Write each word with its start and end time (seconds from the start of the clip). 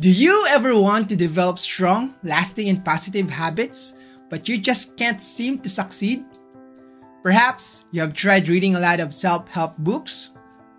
Do 0.00 0.08
you 0.08 0.46
ever 0.48 0.80
want 0.80 1.10
to 1.10 1.16
develop 1.16 1.58
strong, 1.58 2.14
lasting, 2.22 2.70
and 2.70 2.82
positive 2.82 3.28
habits, 3.28 3.96
but 4.30 4.48
you 4.48 4.56
just 4.56 4.96
can't 4.96 5.20
seem 5.20 5.58
to 5.58 5.68
succeed? 5.68 6.24
Perhaps 7.22 7.84
you 7.90 8.00
have 8.00 8.14
tried 8.14 8.48
reading 8.48 8.76
a 8.76 8.80
lot 8.80 9.00
of 9.00 9.14
self 9.14 9.46
help 9.48 9.76
books, 9.76 10.30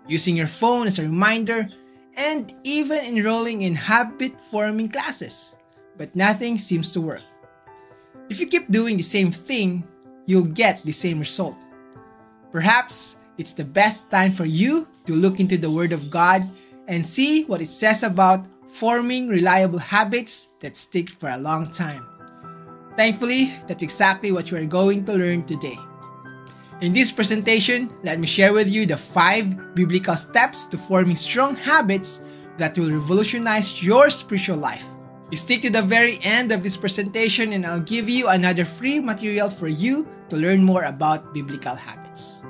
using 0.08 0.34
your 0.34 0.48
phone 0.48 0.88
as 0.88 0.98
a 0.98 1.06
reminder, 1.06 1.68
and 2.16 2.52
even 2.64 2.98
enrolling 2.98 3.62
in 3.62 3.76
habit 3.76 4.40
forming 4.50 4.88
classes, 4.88 5.56
but 5.96 6.16
nothing 6.16 6.58
seems 6.58 6.90
to 6.90 7.00
work. 7.00 7.22
If 8.28 8.40
you 8.40 8.48
keep 8.48 8.72
doing 8.72 8.96
the 8.96 9.06
same 9.06 9.30
thing, 9.30 9.86
you'll 10.26 10.50
get 10.50 10.84
the 10.84 10.90
same 10.90 11.20
result. 11.20 11.58
Perhaps 12.50 13.18
it's 13.38 13.52
the 13.52 13.64
best 13.64 14.10
time 14.10 14.32
for 14.32 14.46
you 14.46 14.88
to 15.06 15.14
look 15.14 15.38
into 15.38 15.56
the 15.56 15.70
Word 15.70 15.92
of 15.92 16.10
God 16.10 16.42
and 16.88 17.06
see 17.06 17.44
what 17.44 17.62
it 17.62 17.70
says 17.70 18.02
about 18.02 18.48
forming 18.72 19.28
reliable 19.28 19.78
habits 19.78 20.48
that 20.60 20.76
stick 20.76 21.10
for 21.10 21.28
a 21.28 21.38
long 21.38 21.70
time. 21.70 22.06
Thankfully, 22.96 23.52
that's 23.68 23.82
exactly 23.82 24.32
what 24.32 24.50
we're 24.50 24.66
going 24.66 25.04
to 25.04 25.12
learn 25.12 25.44
today. 25.44 25.78
In 26.80 26.92
this 26.92 27.12
presentation, 27.12 27.92
let 28.02 28.18
me 28.18 28.26
share 28.26 28.52
with 28.52 28.68
you 28.68 28.86
the 28.86 28.96
five 28.96 29.74
biblical 29.74 30.16
steps 30.16 30.66
to 30.66 30.76
forming 30.76 31.16
strong 31.16 31.54
habits 31.54 32.22
that 32.58 32.76
will 32.76 32.90
revolutionize 32.90 33.82
your 33.82 34.10
spiritual 34.10 34.56
life. 34.56 34.84
Stick 35.32 35.62
to 35.62 35.70
the 35.70 35.80
very 35.80 36.18
end 36.22 36.52
of 36.52 36.62
this 36.62 36.76
presentation 36.76 37.54
and 37.54 37.64
I'll 37.64 37.80
give 37.80 38.08
you 38.08 38.28
another 38.28 38.66
free 38.66 39.00
material 39.00 39.48
for 39.48 39.68
you 39.68 40.06
to 40.28 40.36
learn 40.36 40.62
more 40.62 40.84
about 40.84 41.32
biblical 41.32 41.74
habits. 41.74 42.42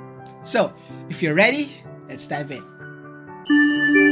So, 0.43 0.73
if 1.09 1.23
you're 1.23 1.35
ready, 1.35 1.71
let's 2.09 2.27
dive 2.27 2.51
in. 2.51 4.02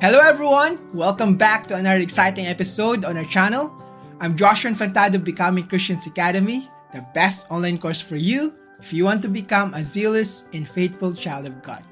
Hello 0.00 0.20
everyone! 0.20 0.78
Welcome 0.94 1.34
back 1.34 1.66
to 1.66 1.74
another 1.74 1.98
exciting 1.98 2.46
episode 2.46 3.04
on 3.04 3.16
our 3.16 3.24
channel. 3.24 3.74
I'm 4.20 4.36
Joshua 4.36 4.70
Infantado 4.70 5.16
of 5.16 5.24
Becoming 5.24 5.66
Christians 5.66 6.06
Academy, 6.06 6.70
the 6.94 7.04
best 7.14 7.50
online 7.50 7.78
course 7.78 8.00
for 8.00 8.14
you 8.14 8.54
if 8.78 8.92
you 8.92 9.02
want 9.02 9.22
to 9.22 9.28
become 9.28 9.74
a 9.74 9.82
zealous 9.82 10.44
and 10.52 10.68
faithful 10.68 11.12
child 11.14 11.46
of 11.46 11.64
God. 11.64 11.82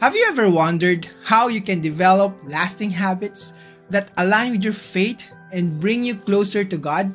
Have 0.00 0.16
you 0.16 0.26
ever 0.30 0.50
wondered 0.50 1.08
how 1.22 1.46
you 1.46 1.60
can 1.60 1.80
develop 1.80 2.36
lasting 2.42 2.90
habits 2.90 3.54
that 3.90 4.10
align 4.16 4.50
with 4.50 4.64
your 4.64 4.72
faith 4.72 5.30
and 5.52 5.78
bring 5.78 6.02
you 6.02 6.16
closer 6.16 6.64
to 6.64 6.76
God? 6.76 7.14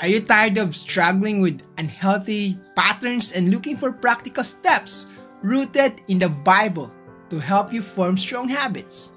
Are 0.00 0.08
you 0.08 0.18
tired 0.18 0.58
of 0.58 0.74
struggling 0.74 1.40
with 1.40 1.62
unhealthy 1.78 2.58
patterns 2.74 3.30
and 3.30 3.52
looking 3.52 3.76
for 3.76 3.92
practical 3.92 4.42
steps 4.42 5.06
rooted 5.42 6.02
in 6.08 6.18
the 6.18 6.28
Bible 6.28 6.90
to 7.34 7.42
help 7.42 7.74
you 7.74 7.82
form 7.82 8.16
strong 8.16 8.48
habits? 8.48 9.10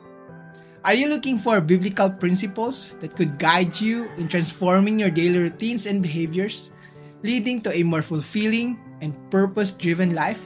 Are 0.81 0.97
you 0.97 1.07
looking 1.07 1.37
for 1.37 1.61
biblical 1.61 2.09
principles 2.09 2.97
that 2.97 3.15
could 3.15 3.37
guide 3.37 3.77
you 3.79 4.09
in 4.17 4.27
transforming 4.27 4.97
your 4.97 5.13
daily 5.13 5.37
routines 5.37 5.85
and 5.85 6.01
behaviors, 6.01 6.71
leading 7.21 7.61
to 7.61 7.69
a 7.69 7.83
more 7.83 8.01
fulfilling 8.01 8.81
and 9.01 9.13
purpose 9.29 9.69
driven 9.71 10.15
life? 10.15 10.41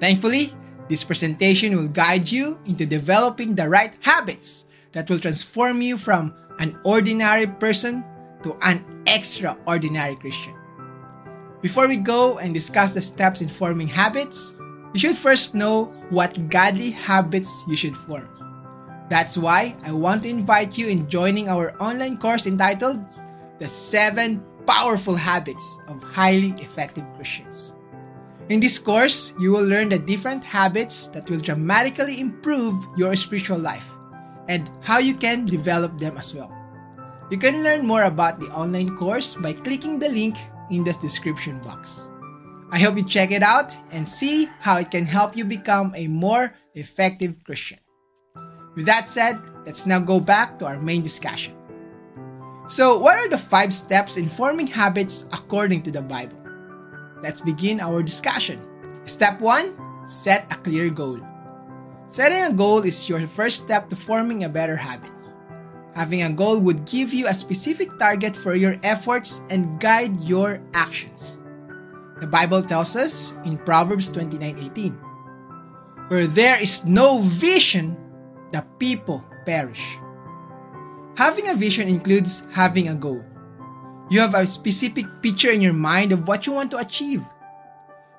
Thankfully, 0.00 0.52
this 0.88 1.02
presentation 1.02 1.74
will 1.76 1.88
guide 1.88 2.28
you 2.28 2.60
into 2.66 2.84
developing 2.84 3.54
the 3.54 3.68
right 3.68 3.96
habits 4.02 4.66
that 4.92 5.08
will 5.08 5.18
transform 5.18 5.80
you 5.80 5.96
from 5.96 6.34
an 6.58 6.76
ordinary 6.84 7.46
person 7.46 8.04
to 8.42 8.52
an 8.60 8.84
extraordinary 9.06 10.16
Christian. 10.16 10.52
Before 11.62 11.88
we 11.88 11.96
go 11.96 12.36
and 12.36 12.52
discuss 12.52 12.92
the 12.92 13.00
steps 13.00 13.40
in 13.40 13.48
forming 13.48 13.88
habits, 13.88 14.54
you 14.96 15.00
should 15.00 15.16
first 15.18 15.54
know 15.54 15.92
what 16.08 16.48
godly 16.48 16.90
habits 16.90 17.62
you 17.68 17.76
should 17.76 17.94
form. 17.94 18.26
That's 19.10 19.36
why 19.36 19.76
I 19.84 19.92
want 19.92 20.22
to 20.22 20.30
invite 20.30 20.78
you 20.78 20.88
in 20.88 21.06
joining 21.06 21.50
our 21.50 21.76
online 21.82 22.16
course 22.16 22.46
entitled 22.46 23.04
The 23.58 23.68
7 23.68 24.42
Powerful 24.66 25.14
Habits 25.14 25.80
of 25.88 26.02
Highly 26.02 26.52
Effective 26.64 27.04
Christians. 27.14 27.74
In 28.48 28.58
this 28.58 28.78
course, 28.78 29.34
you 29.38 29.52
will 29.52 29.66
learn 29.66 29.90
the 29.90 29.98
different 29.98 30.42
habits 30.42 31.08
that 31.08 31.28
will 31.28 31.40
dramatically 31.40 32.18
improve 32.18 32.72
your 32.96 33.14
spiritual 33.16 33.58
life 33.58 33.86
and 34.48 34.70
how 34.80 34.96
you 34.96 35.14
can 35.14 35.44
develop 35.44 35.98
them 35.98 36.16
as 36.16 36.34
well. 36.34 36.50
You 37.30 37.36
can 37.36 37.62
learn 37.62 37.86
more 37.86 38.04
about 38.04 38.40
the 38.40 38.46
online 38.46 38.96
course 38.96 39.34
by 39.34 39.52
clicking 39.52 39.98
the 39.98 40.08
link 40.08 40.38
in 40.70 40.84
the 40.84 40.94
description 40.94 41.60
box. 41.60 42.10
I 42.72 42.78
hope 42.78 42.96
you 42.96 43.04
check 43.04 43.30
it 43.30 43.42
out 43.42 43.74
and 43.92 44.06
see 44.06 44.48
how 44.60 44.78
it 44.78 44.90
can 44.90 45.06
help 45.06 45.36
you 45.36 45.44
become 45.44 45.94
a 45.96 46.08
more 46.08 46.54
effective 46.74 47.42
Christian. 47.44 47.78
With 48.74 48.86
that 48.86 49.08
said, 49.08 49.38
let's 49.64 49.86
now 49.86 50.00
go 50.00 50.20
back 50.20 50.58
to 50.58 50.66
our 50.66 50.78
main 50.78 51.02
discussion. 51.02 51.54
So, 52.68 52.98
what 52.98 53.14
are 53.14 53.28
the 53.28 53.38
five 53.38 53.72
steps 53.72 54.16
in 54.16 54.28
forming 54.28 54.66
habits 54.66 55.26
according 55.32 55.82
to 55.82 55.92
the 55.92 56.02
Bible? 56.02 56.36
Let's 57.22 57.40
begin 57.40 57.80
our 57.80 58.02
discussion. 58.02 58.60
Step 59.04 59.40
1 59.40 59.86
Set 60.06 60.46
a 60.52 60.56
clear 60.56 60.90
goal. 60.90 61.18
Setting 62.08 62.42
a 62.42 62.52
goal 62.52 62.82
is 62.82 63.08
your 63.08 63.20
first 63.26 63.62
step 63.64 63.88
to 63.88 63.96
forming 63.96 64.44
a 64.44 64.48
better 64.48 64.76
habit. 64.76 65.10
Having 65.94 66.22
a 66.22 66.32
goal 66.32 66.60
would 66.60 66.84
give 66.86 67.14
you 67.14 67.26
a 67.26 67.34
specific 67.34 67.98
target 67.98 68.36
for 68.36 68.54
your 68.54 68.76
efforts 68.82 69.40
and 69.50 69.80
guide 69.80 70.20
your 70.20 70.60
actions. 70.74 71.38
The 72.20 72.26
Bible 72.26 72.62
tells 72.62 72.96
us 72.96 73.36
in 73.44 73.58
Proverbs 73.58 74.08
29:18, 74.08 74.96
where 76.08 76.26
there 76.26 76.56
is 76.56 76.84
no 76.84 77.20
vision, 77.20 77.96
the 78.52 78.64
people 78.78 79.20
perish. 79.44 79.98
Having 81.16 81.48
a 81.48 81.54
vision 81.54 81.88
includes 81.88 82.42
having 82.52 82.88
a 82.88 82.94
goal. 82.94 83.20
You 84.08 84.20
have 84.20 84.34
a 84.34 84.46
specific 84.46 85.04
picture 85.20 85.50
in 85.50 85.60
your 85.60 85.76
mind 85.76 86.12
of 86.12 86.28
what 86.28 86.46
you 86.46 86.52
want 86.52 86.70
to 86.70 86.78
achieve. 86.78 87.24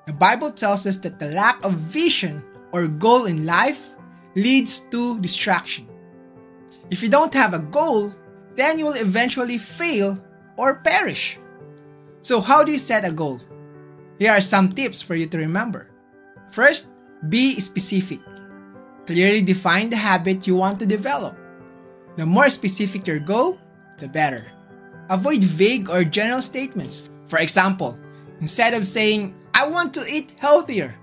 The 0.06 0.12
Bible 0.12 0.52
tells 0.52 0.86
us 0.86 0.98
that 0.98 1.18
the 1.18 1.30
lack 1.34 1.64
of 1.64 1.74
vision 1.74 2.44
or 2.72 2.86
goal 2.86 3.26
in 3.26 3.46
life 3.46 3.96
leads 4.34 4.80
to 4.94 5.18
distraction. 5.18 5.88
If 6.90 7.02
you 7.02 7.08
don't 7.08 7.34
have 7.34 7.52
a 7.52 7.58
goal, 7.58 8.12
then 8.54 8.78
you 8.78 8.86
will 8.86 9.00
eventually 9.00 9.58
fail 9.58 10.22
or 10.56 10.76
perish. 10.86 11.38
So, 12.22 12.40
how 12.40 12.62
do 12.62 12.72
you 12.72 12.78
set 12.78 13.04
a 13.04 13.12
goal? 13.12 13.40
Here 14.18 14.32
are 14.32 14.40
some 14.40 14.68
tips 14.68 15.00
for 15.00 15.14
you 15.14 15.26
to 15.26 15.38
remember. 15.38 15.90
First, 16.50 16.90
be 17.28 17.60
specific. 17.60 18.20
Clearly 19.06 19.42
define 19.42 19.90
the 19.90 19.96
habit 19.96 20.46
you 20.46 20.56
want 20.56 20.78
to 20.80 20.86
develop. 20.86 21.38
The 22.16 22.26
more 22.26 22.50
specific 22.50 23.06
your 23.06 23.20
goal, 23.20 23.58
the 23.96 24.08
better. 24.08 24.50
Avoid 25.08 25.40
vague 25.40 25.88
or 25.88 26.04
general 26.04 26.42
statements. 26.42 27.08
For 27.26 27.38
example, 27.38 27.96
instead 28.40 28.74
of 28.74 28.86
saying, 28.86 29.34
I 29.54 29.68
want 29.68 29.94
to 29.94 30.04
eat 30.06 30.34
healthier, 30.38 30.98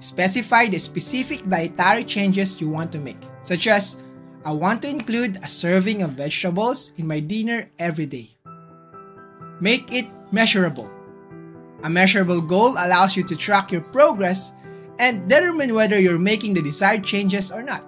specify 0.00 0.66
the 0.66 0.78
specific 0.78 1.48
dietary 1.48 2.04
changes 2.04 2.60
you 2.60 2.68
want 2.68 2.92
to 2.92 3.00
make, 3.00 3.20
such 3.42 3.66
as, 3.66 3.96
I 4.44 4.52
want 4.52 4.82
to 4.82 4.88
include 4.88 5.42
a 5.42 5.48
serving 5.48 6.02
of 6.02 6.10
vegetables 6.10 6.92
in 6.96 7.06
my 7.06 7.18
dinner 7.18 7.68
every 7.78 8.06
day. 8.06 8.30
Make 9.60 9.92
it 9.92 10.06
measurable. 10.30 10.90
A 11.82 11.90
measurable 11.90 12.40
goal 12.40 12.72
allows 12.78 13.16
you 13.16 13.22
to 13.24 13.36
track 13.36 13.70
your 13.70 13.82
progress 13.82 14.52
and 14.98 15.28
determine 15.28 15.74
whether 15.74 15.98
you're 15.98 16.18
making 16.18 16.54
the 16.54 16.62
desired 16.62 17.04
changes 17.04 17.52
or 17.52 17.62
not. 17.62 17.84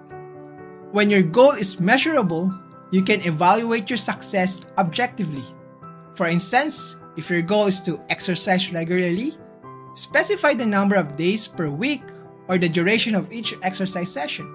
When 0.91 1.09
your 1.09 1.21
goal 1.21 1.51
is 1.51 1.79
measurable, 1.79 2.53
you 2.91 3.01
can 3.01 3.21
evaluate 3.21 3.89
your 3.89 3.97
success 3.97 4.65
objectively. 4.77 5.43
For 6.13 6.27
instance, 6.27 6.97
if 7.17 7.29
your 7.29 7.41
goal 7.41 7.67
is 7.67 7.81
to 7.81 8.01
exercise 8.09 8.71
regularly, 8.71 9.33
specify 9.95 10.53
the 10.53 10.65
number 10.65 10.95
of 10.95 11.15
days 11.15 11.47
per 11.47 11.69
week 11.69 12.01
or 12.47 12.57
the 12.57 12.69
duration 12.69 13.15
of 13.15 13.31
each 13.31 13.53
exercise 13.63 14.11
session. 14.11 14.47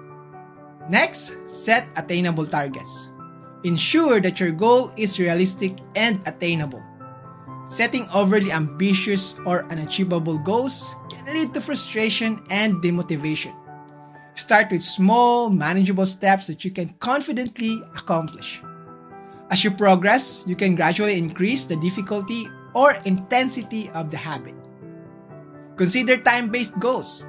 Next, 0.89 1.37
set 1.47 1.87
attainable 1.95 2.45
targets. 2.45 3.11
Ensure 3.63 4.19
that 4.19 4.39
your 4.39 4.51
goal 4.51 4.91
is 4.97 5.19
realistic 5.19 5.79
and 5.95 6.21
attainable. 6.27 6.83
Setting 7.67 8.07
overly 8.13 8.51
ambitious 8.51 9.39
or 9.45 9.65
unachievable 9.71 10.37
goals 10.37 10.95
can 11.09 11.25
lead 11.33 11.53
to 11.53 11.61
frustration 11.61 12.39
and 12.51 12.75
demotivation. 12.75 13.55
Start 14.35 14.69
with 14.69 14.83
small, 14.83 15.49
manageable 15.49 16.05
steps 16.05 16.47
that 16.47 16.63
you 16.63 16.69
can 16.69 16.89
confidently 16.99 17.81
accomplish. 17.95 18.61
As 19.49 19.63
you 19.63 19.71
progress, 19.71 20.43
you 20.45 20.55
can 20.55 20.75
gradually 20.75 21.17
increase 21.17 21.65
the 21.65 21.77
difficulty 21.77 22.47
or 22.75 22.97
intensity 23.05 23.89
of 23.95 24.11
the 24.11 24.17
habit. 24.17 24.55
Consider 25.77 26.17
time 26.17 26.49
based 26.49 26.77
goals. 26.79 27.25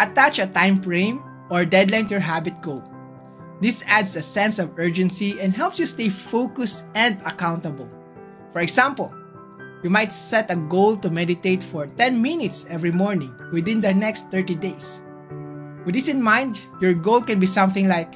Attach 0.00 0.38
a 0.38 0.46
time 0.46 0.82
frame 0.82 1.22
or 1.50 1.64
deadline 1.64 2.06
to 2.06 2.14
your 2.14 2.20
habit 2.20 2.60
goal. 2.60 2.82
This 3.60 3.82
adds 3.86 4.16
a 4.16 4.22
sense 4.22 4.58
of 4.58 4.78
urgency 4.78 5.40
and 5.40 5.54
helps 5.54 5.78
you 5.78 5.86
stay 5.86 6.08
focused 6.08 6.84
and 6.94 7.20
accountable. 7.24 7.88
For 8.52 8.60
example, 8.60 9.14
You 9.82 9.90
might 9.90 10.12
set 10.12 10.50
a 10.50 10.56
goal 10.56 10.96
to 10.98 11.10
meditate 11.10 11.62
for 11.62 11.86
10 11.86 12.20
minutes 12.20 12.66
every 12.68 12.90
morning 12.90 13.34
within 13.52 13.80
the 13.80 13.92
next 13.92 14.30
30 14.30 14.56
days. 14.56 15.02
With 15.84 15.94
this 15.94 16.08
in 16.08 16.20
mind, 16.20 16.60
your 16.80 16.94
goal 16.94 17.20
can 17.20 17.38
be 17.38 17.46
something 17.46 17.88
like 17.88 18.14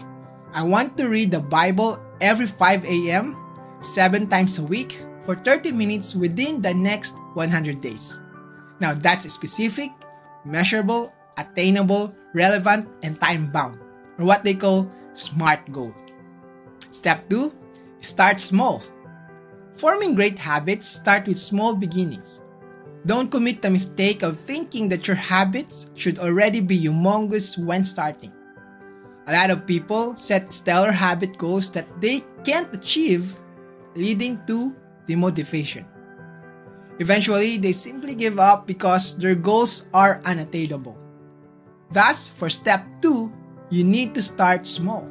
I 0.53 0.62
want 0.62 0.97
to 0.99 1.09
read 1.09 1.31
the 1.31 1.41
Bible 1.41 2.01
every 2.21 2.47
5 2.47 2.85
a.m., 2.85 3.37
7 3.81 4.27
times 4.27 4.59
a 4.59 4.65
week, 4.65 5.05
for 5.23 5.37
30 5.37 5.73
minutes 5.73 6.15
within 6.15 6.61
the 6.61 6.75
next 6.75 7.15
100 7.35 7.81
days. 7.81 8.21
Now, 8.81 8.95
that's 8.95 9.31
specific, 9.31 9.91
measurable, 10.45 11.12
attainable, 11.37 12.15
relevant, 12.35 12.89
and 13.03 13.21
time 13.21 13.53
bound, 13.53 13.79
or 14.19 14.25
what 14.25 14.43
they 14.43 14.55
call 14.55 14.91
SMART 15.12 15.71
goal. 15.71 15.95
Step 16.91 17.29
2 17.29 17.53
Start 18.01 18.41
small. 18.41 18.83
Forming 19.81 20.12
great 20.15 20.38
habits 20.38 20.85
start 20.87 21.25
with 21.25 21.38
small 21.41 21.75
beginnings. 21.75 22.43
Don't 23.06 23.32
commit 23.32 23.62
the 23.62 23.71
mistake 23.73 24.21
of 24.21 24.38
thinking 24.38 24.91
that 24.91 25.09
your 25.09 25.17
habits 25.17 25.88
should 25.94 26.19
already 26.19 26.61
be 26.61 26.79
humongous 26.79 27.56
when 27.56 27.82
starting. 27.82 28.31
A 29.27 29.32
lot 29.32 29.49
of 29.49 29.65
people 29.65 30.15
set 30.17 30.53
stellar 30.53 30.93
habit 30.93 31.38
goals 31.38 31.71
that 31.73 31.88
they 31.99 32.21
can't 32.44 32.69
achieve, 32.77 33.41
leading 33.97 34.37
to 34.44 34.77
demotivation. 35.09 35.88
Eventually, 36.99 37.56
they 37.56 37.73
simply 37.73 38.12
give 38.12 38.38
up 38.38 38.67
because 38.67 39.17
their 39.17 39.35
goals 39.35 39.87
are 39.94 40.21
unattainable. 40.26 40.99
Thus, 41.88 42.29
for 42.29 42.50
step 42.50 42.85
2, 43.00 43.33
you 43.71 43.83
need 43.83 44.15
to 44.15 44.21
start 44.21 44.67
small. 44.67 45.09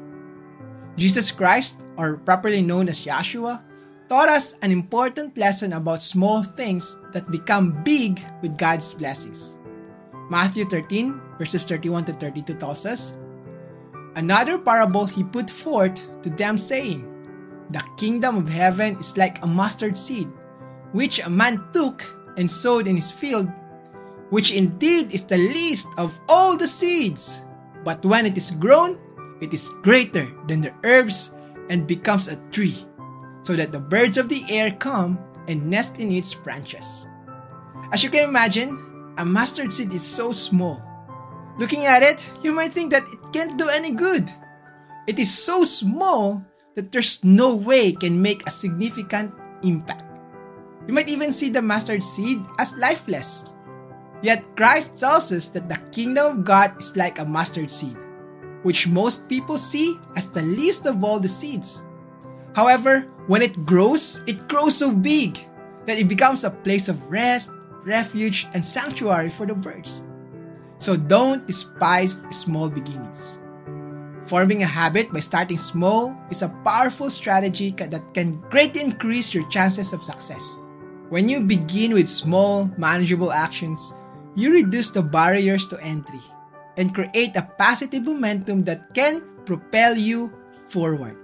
Jesus 0.95 1.31
Christ, 1.31 1.81
or 1.97 2.17
properly 2.17 2.61
known 2.61 2.87
as 2.87 3.03
Yeshua, 3.03 3.65
taught 4.09 4.27
us 4.27 4.55
an 4.63 4.71
important 4.71 5.37
lesson 5.37 5.73
about 5.73 6.01
small 6.01 6.41
things 6.41 6.97
that 7.13 7.29
become 7.29 7.83
big 7.83 8.19
with 8.41 8.57
God's 8.57 8.91
blessings. 8.93 9.59
Matthew 10.31 10.65
13, 10.65 11.37
verses 11.37 11.63
31 11.63 12.05
to 12.05 12.13
32 12.13 12.55
tells 12.55 12.87
us, 12.87 13.15
Another 14.15 14.57
parable 14.57 15.05
he 15.05 15.23
put 15.23 15.49
forth 15.49 16.01
to 16.23 16.29
them, 16.31 16.57
saying, 16.57 17.05
The 17.69 17.83
kingdom 17.97 18.37
of 18.37 18.49
heaven 18.49 18.97
is 18.97 19.15
like 19.15 19.43
a 19.43 19.47
mustard 19.47 19.95
seed, 19.95 20.27
which 20.91 21.19
a 21.19 21.29
man 21.29 21.63
took 21.71 22.03
and 22.35 22.49
sowed 22.49 22.87
in 22.87 22.95
his 22.95 23.11
field, 23.11 23.47
which 24.31 24.51
indeed 24.51 25.13
is 25.13 25.23
the 25.23 25.37
least 25.37 25.87
of 25.97 26.17
all 26.27 26.57
the 26.57 26.67
seeds. 26.67 27.45
But 27.83 28.03
when 28.03 28.25
it 28.25 28.35
is 28.35 28.51
grown, 28.51 28.97
it 29.39 29.53
is 29.53 29.69
greater 29.83 30.27
than 30.47 30.61
the 30.61 30.73
herbs 30.83 31.31
and 31.69 31.85
becomes 31.85 32.27
a 32.27 32.37
tree, 32.49 32.75
so 33.49 33.55
that 33.55 33.71
the 33.71 33.81
birds 33.81 34.21
of 34.21 34.29
the 34.29 34.45
air 34.47 34.69
come 34.69 35.17
and 35.47 35.65
nest 35.65 35.97
in 35.97 36.11
its 36.11 36.35
branches. 36.35 37.07
As 37.91 38.03
you 38.03 38.11
can 38.11 38.29
imagine, 38.29 38.77
a 39.17 39.25
mustard 39.25 39.73
seed 39.73 39.91
is 39.91 40.05
so 40.05 40.31
small. 40.31 40.77
Looking 41.57 41.87
at 41.87 42.03
it, 42.03 42.21
you 42.43 42.53
might 42.53 42.77
think 42.77 42.91
that 42.93 43.09
it 43.09 43.33
can't 43.33 43.57
do 43.57 43.67
any 43.67 43.89
good. 43.89 44.29
It 45.07 45.17
is 45.17 45.33
so 45.33 45.63
small 45.63 46.45
that 46.75 46.91
there's 46.91 47.23
no 47.23 47.55
way 47.55 47.89
it 47.89 47.99
can 47.99 48.21
make 48.21 48.45
a 48.45 48.51
significant 48.51 49.33
impact. 49.63 50.05
You 50.85 50.93
might 50.93 51.09
even 51.09 51.33
see 51.33 51.49
the 51.49 51.63
mustard 51.63 52.03
seed 52.03 52.45
as 52.59 52.77
lifeless. 52.77 53.45
Yet 54.21 54.45
Christ 54.55 54.99
tells 54.99 55.33
us 55.33 55.47
that 55.57 55.67
the 55.67 55.81
kingdom 55.89 56.37
of 56.37 56.45
God 56.45 56.77
is 56.77 56.95
like 56.95 57.17
a 57.17 57.25
mustard 57.25 57.71
seed, 57.71 57.97
which 58.61 58.87
most 58.87 59.27
people 59.27 59.57
see 59.57 59.97
as 60.15 60.27
the 60.27 60.43
least 60.43 60.85
of 60.85 61.03
all 61.03 61.19
the 61.19 61.27
seeds. 61.27 61.81
However, 62.53 63.09
when 63.29 63.43
it 63.43 63.63
grows, 63.63 64.23
it 64.25 64.47
grows 64.47 64.75
so 64.75 64.91
big 64.91 65.37
that 65.85 65.99
it 65.99 66.07
becomes 66.07 66.43
a 66.43 66.49
place 66.49 66.89
of 66.89 66.97
rest, 67.11 67.51
refuge, 67.85 68.47
and 68.55 68.65
sanctuary 68.65 69.29
for 69.29 69.45
the 69.45 69.53
birds. 69.53 70.03
So 70.79 70.97
don't 70.97 71.45
despise 71.45 72.17
small 72.31 72.71
beginnings. 72.71 73.37
Forming 74.25 74.63
a 74.63 74.65
habit 74.65 75.13
by 75.13 75.19
starting 75.19 75.59
small 75.59 76.17
is 76.31 76.41
a 76.41 76.49
powerful 76.65 77.11
strategy 77.11 77.69
that 77.77 78.15
can 78.15 78.41
greatly 78.49 78.81
increase 78.81 79.31
your 79.31 79.47
chances 79.49 79.93
of 79.93 80.03
success. 80.03 80.57
When 81.09 81.29
you 81.29 81.41
begin 81.41 81.93
with 81.93 82.09
small, 82.09 82.65
manageable 82.77 83.31
actions, 83.31 83.93
you 84.33 84.51
reduce 84.51 84.89
the 84.89 85.03
barriers 85.03 85.67
to 85.67 85.79
entry 85.83 86.21
and 86.77 86.95
create 86.95 87.35
a 87.35 87.47
positive 87.59 88.05
momentum 88.05 88.63
that 88.63 88.91
can 88.95 89.21
propel 89.45 89.95
you 89.95 90.33
forward. 90.69 91.18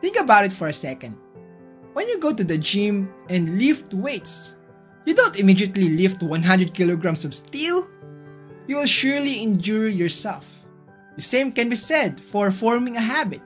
Think 0.00 0.20
about 0.20 0.44
it 0.44 0.52
for 0.52 0.68
a 0.68 0.72
second. 0.72 1.16
When 1.92 2.08
you 2.08 2.20
go 2.20 2.32
to 2.32 2.44
the 2.44 2.58
gym 2.58 3.12
and 3.28 3.58
lift 3.58 3.92
weights, 3.92 4.54
you 5.04 5.14
don't 5.14 5.38
immediately 5.38 5.88
lift 5.88 6.22
100 6.22 6.74
kilograms 6.74 7.24
of 7.24 7.34
steel. 7.34 7.88
You 8.66 8.76
will 8.76 8.86
surely 8.86 9.42
injure 9.42 9.88
yourself. 9.88 10.46
The 11.16 11.22
same 11.22 11.50
can 11.50 11.68
be 11.68 11.76
said 11.76 12.20
for 12.20 12.50
forming 12.52 12.96
a 12.96 13.00
habit. 13.00 13.42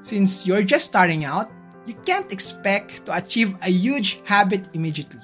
Since 0.00 0.46
you're 0.46 0.62
just 0.62 0.86
starting 0.86 1.24
out, 1.24 1.50
you 1.84 1.94
can't 2.06 2.32
expect 2.32 3.04
to 3.06 3.16
achieve 3.16 3.56
a 3.60 3.70
huge 3.70 4.20
habit 4.24 4.68
immediately. 4.72 5.20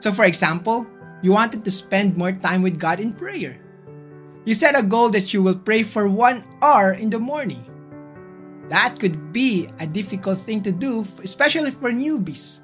So, 0.00 0.12
for 0.12 0.24
example, 0.24 0.86
you 1.22 1.32
wanted 1.32 1.64
to 1.64 1.70
spend 1.70 2.18
more 2.18 2.32
time 2.32 2.60
with 2.60 2.78
God 2.78 3.00
in 3.00 3.14
prayer. 3.14 3.56
You 4.44 4.52
set 4.52 4.78
a 4.78 4.82
goal 4.82 5.08
that 5.10 5.32
you 5.32 5.42
will 5.42 5.56
pray 5.56 5.82
for 5.82 6.06
one 6.06 6.44
hour 6.60 6.92
in 6.92 7.08
the 7.08 7.18
morning. 7.18 7.64
That 8.68 8.98
could 8.98 9.32
be 9.32 9.68
a 9.78 9.86
difficult 9.86 10.38
thing 10.38 10.62
to 10.62 10.72
do, 10.72 11.06
especially 11.22 11.70
for 11.70 11.90
newbies. 11.90 12.62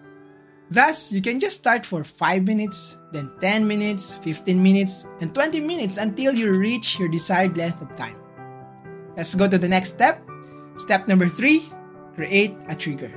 Thus, 0.70 1.11
you 1.11 1.20
can 1.20 1.41
just 1.41 1.56
start 1.56 1.85
for 1.85 2.05
5 2.05 2.44
minutes, 2.44 2.97
then 3.12 3.31
10 3.41 3.67
minutes, 3.67 4.14
15 4.14 4.62
minutes, 4.62 5.06
and 5.20 5.35
20 5.35 5.61
minutes 5.61 5.99
until 5.99 6.32
you 6.32 6.56
reach 6.56 6.99
your 6.99 7.08
desired 7.08 7.56
length 7.56 7.82
of 7.82 7.94
time. 7.97 8.17
Let's 9.17 9.35
go 9.35 9.49
to 9.49 9.58
the 9.58 9.69
next 9.69 9.91
step. 9.91 10.23
Step 10.76 11.08
number 11.08 11.29
3 11.29 11.81
create 12.14 12.55
a 12.69 12.75
trigger. 12.75 13.11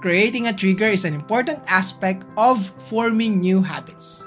Creating 0.00 0.48
a 0.48 0.52
trigger 0.52 0.86
is 0.86 1.04
an 1.04 1.14
important 1.14 1.60
aspect 1.68 2.24
of 2.36 2.58
forming 2.82 3.38
new 3.38 3.62
habits. 3.62 4.26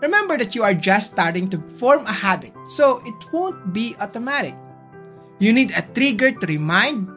Remember 0.00 0.38
that 0.38 0.54
you 0.54 0.64
are 0.64 0.72
just 0.72 1.12
starting 1.12 1.48
to 1.50 1.58
form 1.60 2.06
a 2.06 2.12
habit, 2.12 2.52
so 2.66 3.00
it 3.04 3.14
won't 3.30 3.74
be 3.74 3.94
automatic. 4.00 4.54
You 5.38 5.52
need 5.52 5.72
a 5.72 5.82
trigger 5.82 6.32
to 6.32 6.46
remind, 6.46 7.08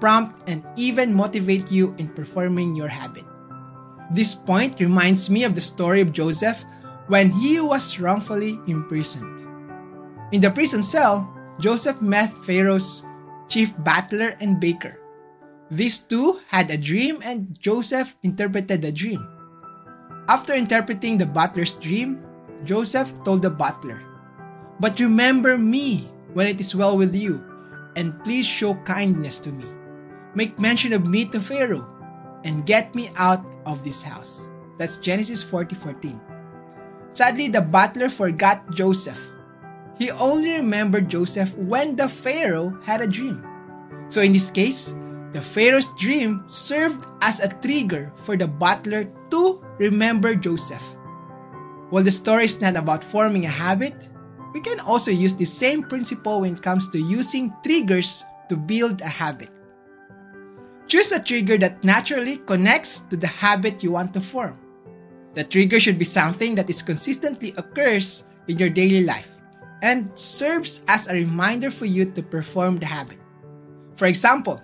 prompt, 0.00 0.48
and 0.48 0.62
even 0.76 1.14
motivate 1.14 1.70
you 1.70 1.94
in 1.98 2.08
performing 2.08 2.74
your 2.74 2.88
habit. 2.88 3.24
This 4.12 4.34
point 4.34 4.80
reminds 4.80 5.30
me 5.30 5.44
of 5.44 5.54
the 5.54 5.64
story 5.64 6.00
of 6.00 6.12
Joseph 6.12 6.64
when 7.08 7.30
he 7.30 7.60
was 7.60 7.98
wrongfully 7.98 8.60
imprisoned. 8.66 9.40
In 10.32 10.40
the 10.40 10.50
prison 10.50 10.82
cell, 10.82 11.28
Joseph 11.60 12.00
met 12.00 12.32
Pharaoh's 12.44 13.04
chief 13.48 13.72
butler 13.84 14.36
and 14.40 14.60
baker. 14.60 14.98
These 15.70 16.00
two 16.00 16.40
had 16.48 16.70
a 16.70 16.76
dream 16.76 17.20
and 17.24 17.56
Joseph 17.60 18.16
interpreted 18.22 18.82
the 18.82 18.92
dream. 18.92 19.26
After 20.28 20.54
interpreting 20.54 21.18
the 21.18 21.26
butler's 21.26 21.72
dream, 21.74 22.20
Joseph 22.64 23.12
told 23.24 23.42
the 23.42 23.50
butler, 23.50 24.00
But 24.80 25.00
remember 25.00 25.58
me 25.58 26.08
when 26.32 26.46
it 26.46 26.60
is 26.60 26.74
well 26.74 26.96
with 26.96 27.14
you, 27.14 27.44
and 27.96 28.18
please 28.24 28.46
show 28.46 28.74
kindness 28.84 29.38
to 29.40 29.52
me. 29.52 29.66
Make 30.34 30.58
mention 30.58 30.92
of 30.92 31.06
me 31.06 31.24
to 31.26 31.40
Pharaoh, 31.40 31.86
and 32.44 32.66
get 32.66 32.94
me 32.94 33.10
out 33.16 33.44
of 33.66 33.84
this 33.84 34.02
house. 34.02 34.48
That's 34.78 34.98
Genesis 34.98 35.42
40 35.42 35.74
14. 35.76 36.20
Sadly, 37.12 37.48
the 37.48 37.60
butler 37.60 38.08
forgot 38.08 38.70
Joseph. 38.72 39.20
He 39.98 40.10
only 40.10 40.52
remembered 40.52 41.08
Joseph 41.08 41.54
when 41.56 41.94
the 41.94 42.08
Pharaoh 42.08 42.78
had 42.82 43.00
a 43.00 43.06
dream. 43.06 43.44
So, 44.08 44.20
in 44.20 44.32
this 44.32 44.50
case, 44.50 44.96
the 45.32 45.40
Pharaoh's 45.40 45.92
dream 45.96 46.44
served 46.46 47.04
as 47.20 47.40
a 47.40 47.52
trigger 47.60 48.12
for 48.24 48.36
the 48.36 48.48
butler 48.48 49.08
to 49.30 49.64
remember 49.78 50.34
Joseph. 50.34 50.82
While 51.90 52.04
the 52.04 52.10
story 52.10 52.44
is 52.44 52.60
not 52.60 52.76
about 52.76 53.04
forming 53.04 53.44
a 53.44 53.52
habit, 53.52 53.94
we 54.52 54.60
can 54.60 54.80
also 54.80 55.10
use 55.10 55.34
the 55.34 55.44
same 55.44 55.82
principle 55.82 56.40
when 56.40 56.54
it 56.54 56.62
comes 56.62 56.88
to 56.90 56.98
using 56.98 57.52
triggers 57.64 58.24
to 58.48 58.56
build 58.56 59.00
a 59.00 59.08
habit. 59.08 59.50
Choose 60.86 61.12
a 61.12 61.22
trigger 61.22 61.56
that 61.58 61.82
naturally 61.84 62.36
connects 62.36 63.00
to 63.08 63.16
the 63.16 63.26
habit 63.26 63.82
you 63.82 63.92
want 63.92 64.12
to 64.14 64.20
form. 64.20 64.58
The 65.34 65.44
trigger 65.44 65.80
should 65.80 65.98
be 65.98 66.04
something 66.04 66.54
that 66.56 66.68
is 66.68 66.82
consistently 66.82 67.54
occurs 67.56 68.26
in 68.48 68.58
your 68.58 68.68
daily 68.68 69.04
life 69.04 69.38
and 69.80 70.10
serves 70.14 70.82
as 70.88 71.08
a 71.08 71.14
reminder 71.14 71.70
for 71.70 71.86
you 71.86 72.04
to 72.04 72.22
perform 72.22 72.76
the 72.76 72.86
habit. 72.86 73.18
For 73.96 74.06
example, 74.06 74.62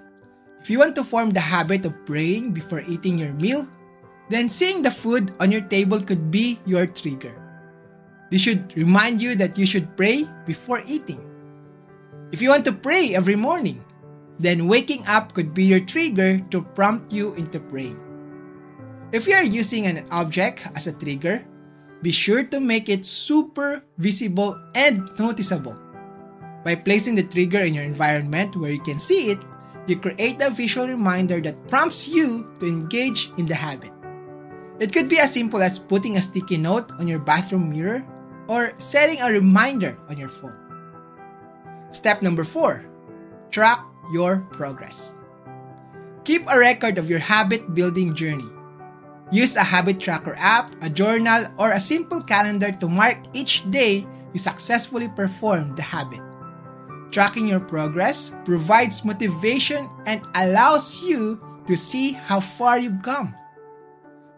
if 0.61 0.68
you 0.68 0.78
want 0.80 0.95
to 0.97 1.04
form 1.04 1.30
the 1.30 1.40
habit 1.40 1.87
of 1.87 1.95
praying 2.04 2.52
before 2.52 2.83
eating 2.87 3.18
your 3.18 3.33
meal, 3.33 3.66
then 4.28 4.49
seeing 4.49 4.83
the 4.83 4.90
food 4.90 5.33
on 5.40 5.50
your 5.50 5.62
table 5.62 6.00
could 6.00 6.30
be 6.30 6.61
your 6.66 6.87
trigger. 6.87 7.47
This 8.30 8.42
should 8.42 8.76
remind 8.76 9.23
you 9.23 9.35
that 9.37 9.56
you 9.56 9.64
should 9.64 9.97
pray 9.97 10.28
before 10.44 10.82
eating. 10.87 11.25
If 12.32 12.42
you 12.42 12.50
want 12.50 12.64
to 12.66 12.76
pray 12.76 13.14
every 13.14 13.37
morning, 13.37 13.80
then 14.38 14.68
waking 14.68 15.06
up 15.08 15.32
could 15.32 15.54
be 15.54 15.64
your 15.64 15.80
trigger 15.80 16.38
to 16.52 16.62
prompt 16.76 17.12
you 17.12 17.32
into 17.35 17.58
praying. 17.58 17.99
If 19.12 19.26
you 19.26 19.35
are 19.35 19.44
using 19.44 19.87
an 19.87 20.04
object 20.12 20.68
as 20.76 20.87
a 20.87 20.92
trigger, 20.92 21.44
be 22.02 22.12
sure 22.12 22.44
to 22.44 22.61
make 22.61 22.88
it 22.88 23.06
super 23.06 23.82
visible 23.97 24.61
and 24.75 25.08
noticeable. 25.18 25.76
By 26.64 26.76
placing 26.76 27.16
the 27.16 27.25
trigger 27.25 27.64
in 27.64 27.73
your 27.73 27.85
environment 27.85 28.54
where 28.56 28.70
you 28.70 28.80
can 28.80 28.99
see 28.99 29.32
it, 29.32 29.40
you 29.88 29.97
create 29.97 30.42
a 30.42 30.50
visual 30.50 30.87
reminder 30.87 31.40
that 31.40 31.66
prompts 31.66 32.06
you 32.06 32.52
to 32.61 32.68
engage 32.68 33.32
in 33.38 33.47
the 33.47 33.54
habit. 33.54 33.90
It 34.78 34.92
could 34.92 35.08
be 35.08 35.18
as 35.18 35.32
simple 35.32 35.62
as 35.62 35.78
putting 35.78 36.18
a 36.18 36.23
sticky 36.23 36.58
note 36.58 36.92
on 37.00 37.08
your 37.08 37.18
bathroom 37.18 37.70
mirror 37.70 38.04
or 38.48 38.72
setting 38.78 39.20
a 39.20 39.30
reminder 39.30 39.96
on 40.08 40.16
your 40.16 40.28
phone. 40.28 40.56
Step 41.90 42.22
number 42.22 42.44
four 42.44 42.84
track 43.50 43.80
your 44.12 44.44
progress. 44.52 45.14
Keep 46.24 46.44
a 46.48 46.58
record 46.58 46.98
of 46.98 47.08
your 47.08 47.18
habit 47.20 47.72
building 47.72 48.14
journey. 48.14 48.48
Use 49.30 49.56
a 49.56 49.64
habit 49.64 50.00
tracker 50.00 50.36
app, 50.38 50.72
a 50.82 50.88
journal, 50.88 51.44
or 51.58 51.72
a 51.72 51.80
simple 51.80 52.20
calendar 52.20 52.72
to 52.72 52.88
mark 52.88 53.16
each 53.32 53.68
day 53.70 54.06
you 54.32 54.38
successfully 54.40 55.08
perform 55.08 55.74
the 55.74 55.82
habit. 55.82 56.20
Tracking 57.10 57.48
your 57.48 57.60
progress 57.60 58.32
provides 58.44 59.04
motivation 59.04 59.88
and 60.06 60.20
allows 60.34 61.00
you 61.02 61.40
to 61.66 61.76
see 61.76 62.12
how 62.12 62.40
far 62.40 62.78
you've 62.78 63.02
come. 63.02 63.34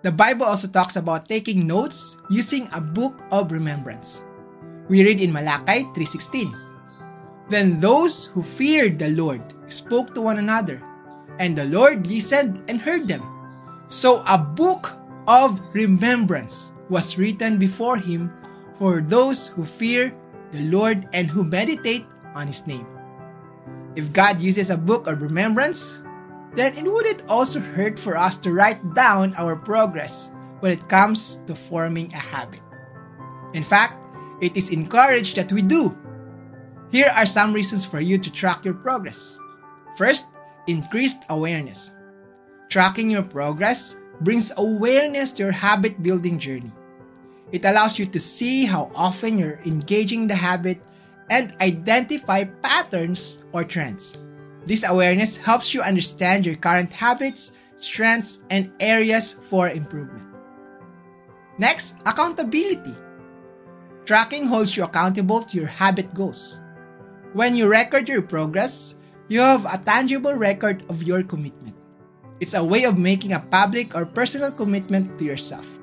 The 0.01 0.13
Bible 0.13 0.49
also 0.49 0.65
talks 0.65 0.97
about 0.97 1.29
taking 1.29 1.69
notes 1.69 2.17
using 2.33 2.69
a 2.73 2.81
book 2.81 3.21
of 3.29 3.53
remembrance. 3.53 4.25
We 4.89 5.05
read 5.05 5.21
in 5.21 5.29
Malachi 5.29 5.85
3:16. 5.93 6.57
Then 7.53 7.77
those 7.85 8.33
who 8.33 8.41
feared 8.41 8.97
the 8.97 9.13
Lord 9.13 9.45
spoke 9.69 10.17
to 10.17 10.25
one 10.25 10.41
another, 10.41 10.81
and 11.37 11.53
the 11.53 11.69
Lord 11.69 12.09
listened 12.09 12.65
and 12.65 12.81
heard 12.81 13.13
them. 13.13 13.21
So 13.93 14.25
a 14.25 14.41
book 14.41 14.97
of 15.29 15.61
remembrance 15.77 16.73
was 16.89 17.21
written 17.21 17.61
before 17.61 18.01
him 18.01 18.33
for 18.81 19.05
those 19.05 19.53
who 19.53 19.69
fear 19.69 20.17
the 20.49 20.65
Lord 20.73 21.13
and 21.13 21.29
who 21.29 21.45
meditate 21.45 22.09
on 22.33 22.49
his 22.49 22.65
name. 22.65 22.89
If 24.01 24.17
God 24.17 24.41
uses 24.41 24.71
a 24.73 24.81
book 24.81 25.07
of 25.07 25.21
remembrance, 25.21 26.01
then 26.55 26.77
it 26.77 26.85
wouldn't 26.85 27.27
also 27.29 27.61
hurt 27.61 27.99
for 27.99 28.17
us 28.17 28.37
to 28.39 28.53
write 28.53 28.95
down 28.95 29.35
our 29.37 29.57
progress 29.57 30.31
when 30.61 30.73
it 30.73 30.89
comes 30.89 31.41
to 31.47 31.55
forming 31.55 32.13
a 32.13 32.19
habit. 32.19 32.61
In 33.55 33.63
fact, 33.63 34.05
it 34.41 34.57
is 34.57 34.71
encouraged 34.71 35.37
that 35.37 35.53
we 35.53 35.63
do. 35.63 35.97
Here 36.91 37.13
are 37.15 37.27
some 37.27 37.53
reasons 37.53 37.85
for 37.85 38.01
you 38.01 38.19
to 38.19 38.31
track 38.31 38.65
your 38.65 38.75
progress. 38.75 39.39
First, 39.97 40.27
increased 40.67 41.23
awareness. 41.29 41.93
Tracking 42.69 43.11
your 43.11 43.23
progress 43.23 43.97
brings 44.21 44.53
awareness 44.57 45.33
to 45.33 45.45
your 45.45 45.53
habit 45.53 46.03
building 46.03 46.39
journey. 46.39 46.73
It 47.53 47.65
allows 47.65 47.99
you 47.99 48.07
to 48.07 48.21
see 48.21 48.65
how 48.65 48.91
often 48.95 49.39
you're 49.39 49.61
engaging 49.65 50.27
the 50.27 50.35
habit 50.35 50.81
and 51.31 51.55
identify 51.61 52.45
patterns 52.45 53.45
or 53.53 53.65
trends. 53.65 54.19
This 54.67 54.85
awareness 54.85 55.37
helps 55.37 55.73
you 55.73 55.83
understand 55.83 56.45
your 56.45 56.57
current 56.57 56.93
habits, 56.93 57.53
strengths, 57.77 58.43
and 58.51 58.71
areas 58.81 59.33
for 59.33 59.69
improvement. 59.71 60.27
Next, 61.59 61.97
accountability. 62.07 62.95
Tracking 64.05 64.47
holds 64.47 64.77
you 64.77 64.85
accountable 64.85 65.43
to 65.43 65.57
your 65.57 65.67
habit 65.67 66.13
goals. 66.15 66.61
When 67.33 67.55
you 67.55 67.69
record 67.69 68.09
your 68.09 68.23
progress, 68.23 68.97
you 69.29 69.41
have 69.41 69.65
a 69.65 69.79
tangible 69.79 70.35
record 70.35 70.83
of 70.89 71.03
your 71.03 71.23
commitment. 71.23 71.77
It's 72.41 72.55
a 72.55 72.65
way 72.65 72.85
of 72.85 72.99
making 72.99 73.35
a 73.35 73.39
public 73.39 73.95
or 73.95 74.07
personal 74.07 74.51
commitment 74.51 75.19
to 75.19 75.25
yourself, 75.25 75.79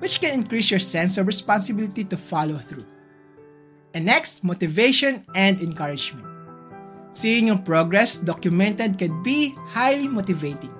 which 0.00 0.20
can 0.20 0.32
increase 0.32 0.70
your 0.70 0.80
sense 0.80 1.18
of 1.18 1.26
responsibility 1.26 2.04
to 2.04 2.16
follow 2.16 2.58
through. 2.58 2.86
And 3.94 4.06
next, 4.06 4.42
motivation 4.42 5.24
and 5.34 5.60
encouragement. 5.60 6.31
Seeing 7.12 7.48
your 7.48 7.58
progress 7.58 8.16
documented 8.16 8.98
can 8.98 9.22
be 9.22 9.54
highly 9.68 10.08
motivating. 10.08 10.72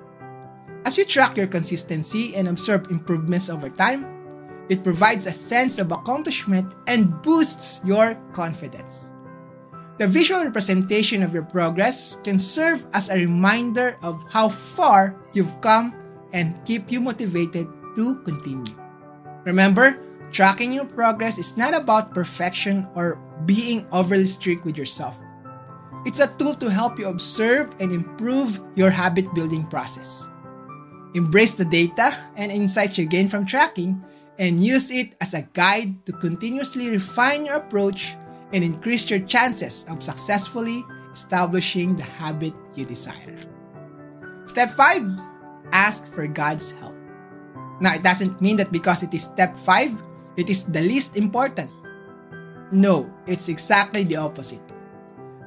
As 0.85 0.97
you 0.97 1.05
track 1.05 1.37
your 1.37 1.47
consistency 1.47 2.35
and 2.35 2.47
observe 2.47 2.89
improvements 2.89 3.49
over 3.49 3.69
time, 3.69 4.05
it 4.69 4.83
provides 4.83 5.27
a 5.27 5.31
sense 5.31 5.77
of 5.77 5.91
accomplishment 5.91 6.73
and 6.87 7.21
boosts 7.21 7.81
your 7.85 8.15
confidence. 8.33 9.13
The 9.99 10.07
visual 10.07 10.43
representation 10.43 11.21
of 11.21 11.33
your 11.33 11.43
progress 11.45 12.17
can 12.23 12.39
serve 12.39 12.85
as 12.93 13.09
a 13.09 13.15
reminder 13.15 13.97
of 14.01 14.25
how 14.29 14.49
far 14.49 15.15
you've 15.33 15.61
come 15.61 15.93
and 16.33 16.57
keep 16.65 16.91
you 16.91 16.99
motivated 16.99 17.67
to 17.95 18.15
continue. 18.25 18.73
Remember, 19.45 20.01
tracking 20.31 20.73
your 20.73 20.85
progress 20.85 21.37
is 21.37 21.55
not 21.57 21.75
about 21.75 22.13
perfection 22.13 22.87
or 22.95 23.21
being 23.45 23.85
overly 23.91 24.25
strict 24.25 24.65
with 24.65 24.77
yourself. 24.77 25.21
It's 26.05 26.19
a 26.19 26.27
tool 26.35 26.53
to 26.55 26.69
help 26.69 26.99
you 26.99 27.07
observe 27.07 27.71
and 27.79 27.91
improve 27.91 28.59
your 28.75 28.89
habit 28.89 29.33
building 29.33 29.65
process. 29.65 30.27
Embrace 31.13 31.53
the 31.53 31.65
data 31.65 32.15
and 32.35 32.51
insights 32.51 32.97
you 32.97 33.05
gain 33.05 33.27
from 33.27 33.45
tracking 33.45 34.03
and 34.39 34.63
use 34.63 34.91
it 34.91 35.15
as 35.21 35.33
a 35.33 35.47
guide 35.53 36.05
to 36.05 36.11
continuously 36.11 36.89
refine 36.89 37.45
your 37.45 37.55
approach 37.55 38.15
and 38.51 38.63
increase 38.63 39.09
your 39.09 39.19
chances 39.19 39.85
of 39.89 40.03
successfully 40.03 40.83
establishing 41.11 41.95
the 41.95 42.03
habit 42.03 42.53
you 42.75 42.85
desire. 42.85 43.37
Step 44.45 44.71
5 44.71 45.07
Ask 45.71 46.05
for 46.13 46.27
God's 46.27 46.71
help. 46.71 46.95
Now, 47.79 47.95
it 47.95 48.03
doesn't 48.03 48.41
mean 48.41 48.57
that 48.57 48.71
because 48.71 49.01
it 49.01 49.13
is 49.13 49.23
step 49.23 49.55
5, 49.57 49.91
it 50.37 50.49
is 50.49 50.65
the 50.65 50.81
least 50.81 51.17
important. 51.17 51.69
No, 52.71 53.09
it's 53.25 53.49
exactly 53.49 54.03
the 54.03 54.17
opposite. 54.17 54.61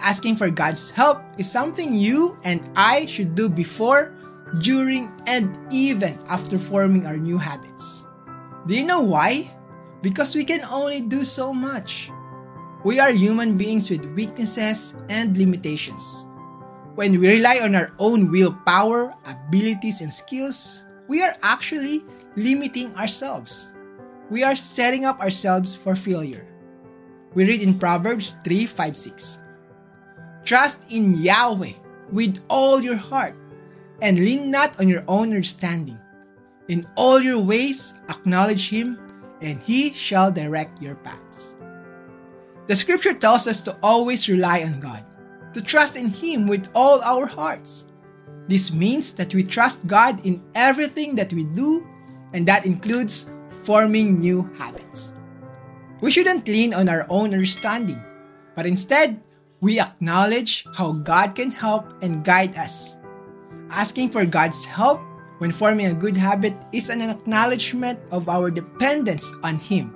Asking 0.00 0.36
for 0.36 0.50
God's 0.50 0.90
help 0.90 1.22
is 1.38 1.50
something 1.50 1.94
you 1.94 2.38
and 2.44 2.68
I 2.76 3.06
should 3.06 3.34
do 3.34 3.48
before, 3.48 4.14
during, 4.60 5.10
and 5.26 5.56
even 5.70 6.18
after 6.28 6.58
forming 6.58 7.06
our 7.06 7.16
new 7.16 7.38
habits. 7.38 8.06
Do 8.66 8.74
you 8.74 8.84
know 8.84 9.00
why? 9.00 9.50
Because 10.02 10.34
we 10.34 10.44
can 10.44 10.62
only 10.64 11.00
do 11.00 11.24
so 11.24 11.52
much. 11.52 12.10
We 12.84 13.00
are 13.00 13.10
human 13.10 13.56
beings 13.56 13.90
with 13.90 14.04
weaknesses 14.14 14.94
and 15.08 15.36
limitations. 15.36 16.26
When 16.94 17.18
we 17.18 17.28
rely 17.28 17.60
on 17.62 17.74
our 17.74 17.92
own 17.98 18.30
willpower, 18.30 19.14
abilities, 19.26 20.00
and 20.00 20.12
skills, 20.12 20.86
we 21.08 21.22
are 21.22 21.36
actually 21.42 22.04
limiting 22.36 22.94
ourselves. 22.96 23.68
We 24.30 24.42
are 24.42 24.56
setting 24.56 25.04
up 25.04 25.20
ourselves 25.20 25.74
for 25.74 25.94
failure. 25.94 26.46
We 27.34 27.44
read 27.46 27.62
in 27.62 27.78
Proverbs 27.78 28.36
3 28.44 28.66
5 28.66 28.96
6. 28.96 29.40
Trust 30.46 30.86
in 30.92 31.10
Yahweh 31.10 31.74
with 32.12 32.38
all 32.48 32.80
your 32.80 32.94
heart 32.94 33.34
and 34.00 34.16
lean 34.16 34.48
not 34.48 34.78
on 34.78 34.88
your 34.88 35.02
own 35.08 35.34
understanding. 35.34 35.98
In 36.68 36.86
all 36.94 37.20
your 37.20 37.40
ways, 37.40 37.94
acknowledge 38.08 38.70
Him, 38.70 38.96
and 39.42 39.60
He 39.60 39.92
shall 39.92 40.30
direct 40.30 40.80
your 40.80 40.94
paths. 40.94 41.56
The 42.68 42.76
scripture 42.76 43.14
tells 43.14 43.48
us 43.48 43.60
to 43.62 43.76
always 43.82 44.28
rely 44.28 44.62
on 44.62 44.78
God, 44.78 45.04
to 45.52 45.60
trust 45.60 45.96
in 45.96 46.08
Him 46.10 46.46
with 46.46 46.68
all 46.76 47.02
our 47.02 47.26
hearts. 47.26 47.86
This 48.46 48.72
means 48.72 49.14
that 49.14 49.34
we 49.34 49.42
trust 49.42 49.86
God 49.88 50.24
in 50.24 50.40
everything 50.54 51.16
that 51.16 51.32
we 51.32 51.42
do, 51.42 51.84
and 52.34 52.46
that 52.46 52.66
includes 52.66 53.30
forming 53.66 54.18
new 54.18 54.48
habits. 54.58 55.12
We 56.00 56.12
shouldn't 56.12 56.46
lean 56.46 56.72
on 56.72 56.88
our 56.88 57.04
own 57.08 57.34
understanding, 57.34 57.98
but 58.54 58.66
instead, 58.66 59.20
we 59.66 59.80
acknowledge 59.80 60.64
how 60.78 60.92
God 60.92 61.34
can 61.34 61.50
help 61.50 61.90
and 62.00 62.22
guide 62.22 62.54
us. 62.54 62.98
Asking 63.70 64.10
for 64.14 64.24
God's 64.24 64.64
help 64.64 65.02
when 65.38 65.50
forming 65.50 65.86
a 65.86 65.94
good 65.94 66.16
habit 66.16 66.54
is 66.70 66.88
an 66.88 67.02
acknowledgement 67.02 67.98
of 68.12 68.28
our 68.28 68.48
dependence 68.48 69.34
on 69.42 69.58
Him 69.58 69.90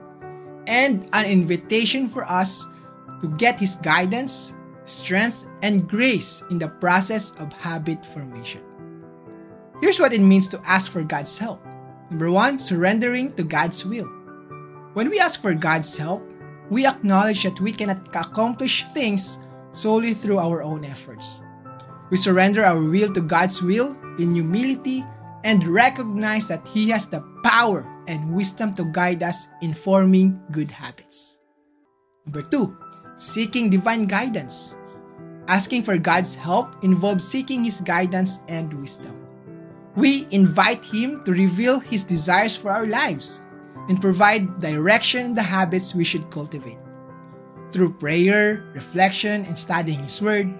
and 0.66 1.08
an 1.12 1.24
invitation 1.24 2.08
for 2.08 2.26
us 2.26 2.66
to 3.22 3.30
get 3.38 3.60
His 3.62 3.76
guidance, 3.76 4.58
strength, 4.86 5.46
and 5.62 5.86
grace 5.86 6.42
in 6.50 6.58
the 6.58 6.74
process 6.82 7.30
of 7.38 7.52
habit 7.52 8.04
formation. 8.04 8.66
Here's 9.80 10.00
what 10.00 10.12
it 10.12 10.20
means 10.20 10.48
to 10.48 10.60
ask 10.66 10.90
for 10.90 11.04
God's 11.04 11.38
help. 11.38 11.62
Number 12.10 12.32
one, 12.32 12.58
surrendering 12.58 13.34
to 13.38 13.44
God's 13.44 13.86
will. 13.86 14.10
When 14.98 15.08
we 15.10 15.20
ask 15.20 15.40
for 15.40 15.54
God's 15.54 15.96
help, 15.96 16.26
we 16.70 16.86
acknowledge 16.86 17.44
that 17.44 17.60
we 17.60 17.70
cannot 17.70 18.10
accomplish 18.16 18.82
things 18.90 19.38
solely 19.72 20.14
through 20.14 20.38
our 20.38 20.62
own 20.62 20.84
efforts. 20.84 21.40
We 22.10 22.16
surrender 22.16 22.64
our 22.64 22.82
will 22.82 23.12
to 23.14 23.20
God's 23.20 23.62
will 23.62 23.96
in 24.18 24.34
humility 24.34 25.04
and 25.44 25.66
recognize 25.66 26.48
that 26.48 26.66
He 26.66 26.90
has 26.90 27.06
the 27.06 27.22
power 27.44 27.86
and 28.08 28.34
wisdom 28.34 28.74
to 28.74 28.84
guide 28.84 29.22
us 29.22 29.48
in 29.62 29.72
forming 29.72 30.40
good 30.50 30.70
habits. 30.70 31.38
Number 32.26 32.42
two, 32.42 32.76
seeking 33.16 33.70
divine 33.70 34.06
guidance. 34.06 34.76
Asking 35.48 35.82
for 35.82 35.98
God's 35.98 36.34
help 36.34 36.82
involves 36.84 37.26
seeking 37.26 37.64
His 37.64 37.80
guidance 37.80 38.40
and 38.48 38.74
wisdom. 38.74 39.16
We 39.96 40.26
invite 40.30 40.84
Him 40.84 41.24
to 41.24 41.32
reveal 41.32 41.80
His 41.80 42.04
desires 42.04 42.56
for 42.56 42.70
our 42.70 42.86
lives 42.86 43.42
and 43.88 44.00
provide 44.00 44.60
direction 44.60 45.26
in 45.26 45.34
the 45.34 45.42
habits 45.42 45.94
we 45.94 46.04
should 46.04 46.30
cultivate. 46.30 46.78
Through 47.70 47.94
prayer, 48.02 48.66
reflection, 48.74 49.44
and 49.46 49.56
studying 49.56 50.02
His 50.02 50.20
Word, 50.20 50.50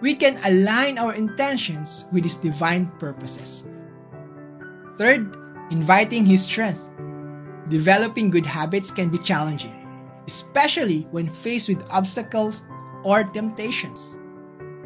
we 0.00 0.14
can 0.14 0.40
align 0.44 0.96
our 0.96 1.12
intentions 1.12 2.06
with 2.10 2.24
His 2.24 2.36
divine 2.36 2.88
purposes. 2.98 3.68
Third, 4.96 5.36
inviting 5.70 6.24
His 6.24 6.44
strength. 6.44 6.88
Developing 7.68 8.30
good 8.30 8.46
habits 8.46 8.90
can 8.90 9.10
be 9.10 9.18
challenging, 9.18 9.76
especially 10.26 11.02
when 11.10 11.28
faced 11.28 11.68
with 11.68 11.84
obstacles 11.90 12.64
or 13.04 13.24
temptations. 13.24 14.16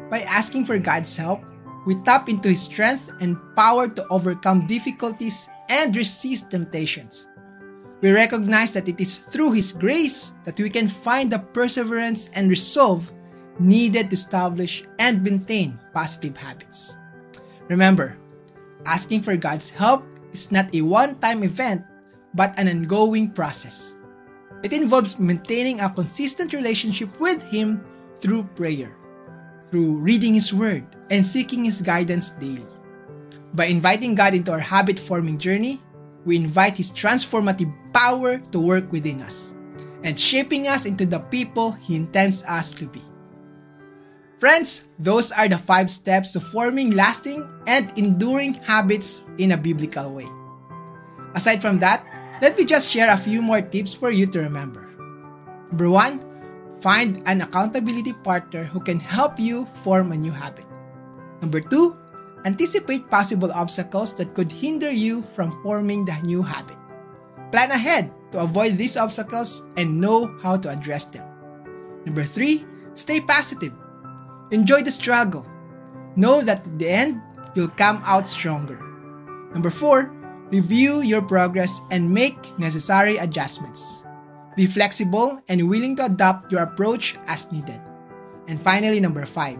By 0.09 0.27
asking 0.27 0.65
for 0.65 0.79
God's 0.79 1.15
help, 1.15 1.47
we 1.85 1.95
tap 2.03 2.27
into 2.27 2.49
His 2.49 2.61
strength 2.61 3.09
and 3.21 3.39
power 3.55 3.87
to 3.87 4.07
overcome 4.09 4.67
difficulties 4.67 5.47
and 5.69 5.95
resist 5.95 6.51
temptations. 6.51 7.28
We 8.01 8.11
recognize 8.11 8.71
that 8.73 8.87
it 8.87 8.99
is 8.99 9.19
through 9.19 9.51
His 9.51 9.73
grace 9.73 10.33
that 10.45 10.59
we 10.59 10.69
can 10.69 10.87
find 10.87 11.31
the 11.31 11.39
perseverance 11.39 12.29
and 12.33 12.49
resolve 12.49 13.11
needed 13.59 14.09
to 14.09 14.15
establish 14.15 14.85
and 14.99 15.21
maintain 15.21 15.77
positive 15.93 16.37
habits. 16.37 16.97
Remember, 17.67 18.17
asking 18.85 19.21
for 19.21 19.35
God's 19.35 19.69
help 19.69 20.07
is 20.31 20.51
not 20.51 20.73
a 20.73 20.81
one 20.81 21.19
time 21.19 21.43
event 21.43 21.83
but 22.33 22.53
an 22.57 22.67
ongoing 22.67 23.31
process. 23.31 23.97
It 24.63 24.73
involves 24.73 25.19
maintaining 25.19 25.79
a 25.79 25.89
consistent 25.89 26.53
relationship 26.53 27.09
with 27.19 27.43
Him 27.43 27.83
through 28.17 28.43
prayer, 28.55 28.95
through 29.69 29.99
reading 29.99 30.33
His 30.35 30.53
Word, 30.53 30.83
and 31.11 31.25
seeking 31.25 31.65
His 31.65 31.81
guidance 31.81 32.31
daily. 32.31 32.65
By 33.53 33.65
inviting 33.65 34.15
God 34.15 34.35
into 34.35 34.51
our 34.51 34.59
habit 34.59 34.99
forming 34.99 35.39
journey, 35.39 35.81
we 36.25 36.35
invite 36.35 36.77
His 36.77 36.91
transformative 36.91 37.73
power 37.93 38.39
to 38.51 38.59
work 38.59 38.91
within 38.91 39.21
us 39.21 39.55
and 40.03 40.19
shaping 40.19 40.67
us 40.67 40.85
into 40.85 41.05
the 41.05 41.19
people 41.19 41.71
He 41.71 41.95
intends 41.95 42.43
us 42.43 42.71
to 42.73 42.85
be. 42.85 43.01
Friends, 44.39 44.87
those 44.97 45.33
are 45.33 45.49
the 45.49 45.57
five 45.57 45.91
steps 45.91 46.31
to 46.31 46.39
forming 46.39 46.91
lasting 46.91 47.43
and 47.67 47.91
enduring 47.97 48.53
habits 48.63 49.23
in 49.37 49.51
a 49.51 49.57
biblical 49.57 50.13
way. 50.13 50.27
Aside 51.35 51.61
from 51.61 51.79
that, 51.79 52.05
let 52.41 52.57
me 52.57 52.63
just 52.63 52.89
share 52.89 53.11
a 53.11 53.17
few 53.17 53.41
more 53.41 53.61
tips 53.61 53.93
for 53.93 54.09
you 54.09 54.25
to 54.27 54.39
remember. 54.39 54.87
Number 55.71 55.89
one, 55.89 56.23
find 56.79 57.21
an 57.27 57.41
accountability 57.41 58.13
partner 58.23 58.63
who 58.63 58.79
can 58.79 58.99
help 58.99 59.39
you 59.39 59.65
form 59.83 60.13
a 60.13 60.17
new 60.17 60.31
habit. 60.31 60.65
Number 61.41 61.59
two, 61.59 61.97
anticipate 62.45 63.09
possible 63.09 63.51
obstacles 63.51 64.13
that 64.15 64.33
could 64.35 64.51
hinder 64.51 64.91
you 64.91 65.23
from 65.35 65.51
forming 65.63 66.05
the 66.05 66.15
new 66.23 66.41
habit. 66.41 66.77
Plan 67.51 67.71
ahead 67.71 68.13
to 68.31 68.39
avoid 68.39 68.77
these 68.77 68.97
obstacles 68.97 69.65
and 69.77 69.99
know 69.99 70.37
how 70.41 70.55
to 70.57 70.69
address 70.69 71.05
them. 71.05 71.25
Number 72.05 72.23
three, 72.23 72.65
stay 72.93 73.19
positive. 73.19 73.73
Enjoy 74.51 74.81
the 74.81 74.91
struggle. 74.91 75.45
Know 76.15 76.41
that 76.41 76.65
at 76.65 76.79
the 76.79 76.89
end, 76.89 77.21
you'll 77.55 77.73
come 77.73 78.01
out 78.05 78.27
stronger. 78.27 78.77
Number 79.53 79.69
four, 79.69 80.13
review 80.51 81.01
your 81.01 81.21
progress 81.21 81.81
and 81.91 82.09
make 82.09 82.37
necessary 82.59 83.17
adjustments. 83.17 84.03
Be 84.55 84.67
flexible 84.67 85.41
and 85.47 85.69
willing 85.69 85.95
to 85.97 86.05
adapt 86.05 86.51
your 86.51 86.63
approach 86.63 87.17
as 87.27 87.51
needed. 87.51 87.81
And 88.47 88.59
finally, 88.59 88.99
number 88.99 89.25
five, 89.25 89.57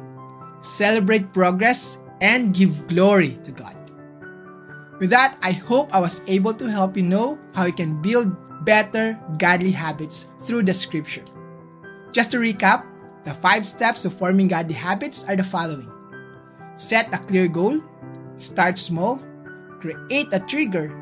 celebrate 0.62 1.32
progress 1.32 2.00
and 2.22 2.54
give 2.54 2.88
glory 2.88 3.40
to 3.44 3.52
God. 3.52 3.76
With 5.00 5.10
that, 5.12 5.38
I 5.42 5.52
hope 5.54 5.94
I 5.94 6.00
was 6.00 6.22
able 6.28 6.54
to 6.54 6.70
help 6.70 6.98
you 6.98 7.04
know 7.04 7.40
how 7.56 7.66
you 7.66 7.74
can 7.74 8.02
build 8.02 8.36
better 8.66 9.18
godly 9.38 9.72
habits 9.72 10.28
through 10.42 10.64
the 10.64 10.74
scripture. 10.74 11.24
Just 12.12 12.32
to 12.32 12.38
recap, 12.38 12.86
the 13.24 13.34
five 13.34 13.66
steps 13.66 14.04
of 14.04 14.14
forming 14.14 14.48
godly 14.48 14.74
habits 14.74 15.24
are 15.28 15.36
the 15.36 15.44
following 15.44 15.90
set 16.76 17.14
a 17.14 17.18
clear 17.18 17.48
goal, 17.48 17.82
start 18.38 18.80
small, 18.80 19.22
create 19.80 20.28
a 20.32 20.40
trigger, 20.40 20.96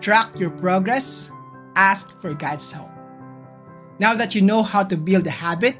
track 0.00 0.28
your 0.38 0.50
progress, 0.50 1.30
ask 1.76 2.18
for 2.20 2.34
God's 2.34 2.70
help. 2.72 2.90
Now 3.98 4.14
that 4.14 4.34
you 4.34 4.42
know 4.42 4.62
how 4.62 4.82
to 4.82 4.96
build 4.96 5.26
a 5.26 5.30
habit, 5.30 5.78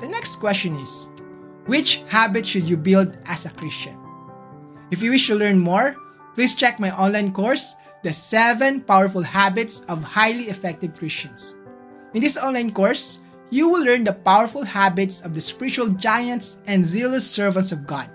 the 0.00 0.08
next 0.08 0.36
question 0.36 0.76
is 0.76 1.08
which 1.66 2.02
habit 2.08 2.44
should 2.44 2.68
you 2.68 2.76
build 2.76 3.16
as 3.26 3.46
a 3.46 3.50
Christian? 3.50 3.99
If 4.90 5.04
you 5.04 5.10
wish 5.10 5.28
to 5.28 5.36
learn 5.36 5.58
more, 5.58 5.94
please 6.34 6.52
check 6.52 6.80
my 6.80 6.90
online 6.90 7.32
course, 7.32 7.76
The 8.02 8.12
7 8.12 8.80
Powerful 8.80 9.22
Habits 9.22 9.82
of 9.82 10.02
Highly 10.02 10.50
Effective 10.50 10.98
Christians. 10.98 11.56
In 12.12 12.20
this 12.20 12.36
online 12.36 12.72
course, 12.72 13.20
you 13.50 13.68
will 13.68 13.84
learn 13.84 14.02
the 14.02 14.12
powerful 14.12 14.64
habits 14.64 15.20
of 15.20 15.32
the 15.32 15.40
spiritual 15.40 15.90
giants 15.90 16.58
and 16.66 16.84
zealous 16.84 17.28
servants 17.28 17.70
of 17.70 17.86
God, 17.86 18.10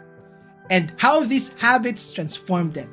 and 0.70 0.92
how 0.98 1.24
these 1.24 1.54
habits 1.60 2.12
transform 2.12 2.72
them. 2.72 2.92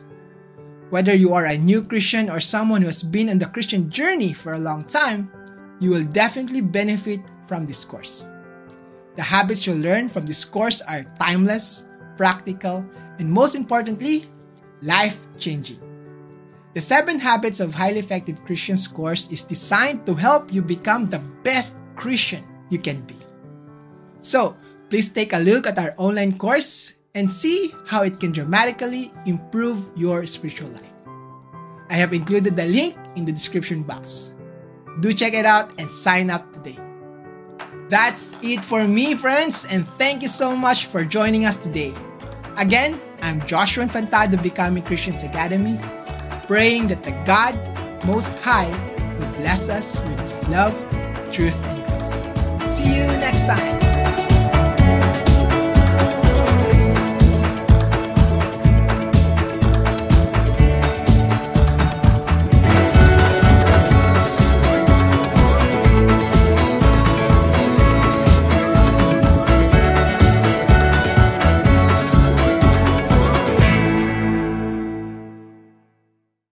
Whether 0.90 1.14
you 1.14 1.34
are 1.34 1.46
a 1.46 1.58
new 1.58 1.82
Christian 1.82 2.30
or 2.30 2.38
someone 2.38 2.82
who 2.82 2.86
has 2.86 3.02
been 3.02 3.30
on 3.30 3.38
the 3.38 3.46
Christian 3.46 3.90
journey 3.90 4.32
for 4.32 4.54
a 4.54 4.60
long 4.60 4.84
time, 4.84 5.28
you 5.80 5.90
will 5.90 6.04
definitely 6.04 6.60
benefit 6.60 7.20
from 7.48 7.66
this 7.66 7.84
course. 7.84 8.26
The 9.16 9.22
habits 9.22 9.66
you'll 9.66 9.78
learn 9.78 10.08
from 10.08 10.24
this 10.24 10.44
course 10.44 10.82
are 10.82 11.02
timeless, 11.18 11.86
practical, 12.16 12.84
and 13.18 13.30
most 13.30 13.54
importantly, 13.54 14.26
life 14.82 15.26
changing. 15.38 15.80
The 16.74 16.80
7 16.80 17.20
Habits 17.20 17.60
of 17.60 17.74
Highly 17.74 18.00
Effective 18.00 18.42
Christians 18.44 18.88
course 18.88 19.28
is 19.30 19.44
designed 19.44 20.06
to 20.06 20.14
help 20.14 20.52
you 20.52 20.62
become 20.62 21.08
the 21.08 21.20
best 21.42 21.76
Christian 21.96 22.44
you 22.70 22.78
can 22.78 23.02
be. 23.02 23.16
So, 24.22 24.56
please 24.88 25.10
take 25.10 25.34
a 25.34 25.38
look 25.38 25.66
at 25.66 25.78
our 25.78 25.94
online 25.98 26.38
course 26.38 26.94
and 27.14 27.30
see 27.30 27.74
how 27.86 28.02
it 28.02 28.18
can 28.18 28.32
dramatically 28.32 29.12
improve 29.26 29.90
your 29.94 30.24
spiritual 30.24 30.70
life. 30.70 30.92
I 31.90 31.94
have 31.94 32.14
included 32.14 32.56
the 32.56 32.64
link 32.64 32.96
in 33.16 33.26
the 33.26 33.32
description 33.32 33.82
box. 33.82 34.34
Do 35.00 35.12
check 35.12 35.34
it 35.34 35.44
out 35.44 35.78
and 35.78 35.90
sign 35.90 36.30
up 36.30 36.52
today. 36.54 36.78
That's 37.92 38.34
it 38.40 38.64
for 38.64 38.88
me, 38.88 39.14
friends, 39.14 39.66
and 39.66 39.86
thank 39.86 40.22
you 40.22 40.28
so 40.28 40.56
much 40.56 40.86
for 40.86 41.04
joining 41.04 41.44
us 41.44 41.58
today. 41.58 41.92
Again, 42.56 42.98
I'm 43.20 43.46
Joshua 43.46 43.84
Infantado 43.84 44.32
of 44.32 44.42
Becoming 44.42 44.82
Christians 44.82 45.24
Academy, 45.24 45.78
praying 46.46 46.88
that 46.88 47.04
the 47.04 47.12
God 47.28 47.52
Most 48.06 48.38
High 48.38 48.70
will 49.18 49.30
bless 49.36 49.68
us 49.68 50.00
with 50.00 50.20
His 50.20 50.48
love, 50.48 50.72
truth, 51.34 51.62
and 51.66 51.84
grace. 51.84 52.78
See 52.78 52.96
you 52.96 53.04
next 53.20 53.46
time. 53.46 53.91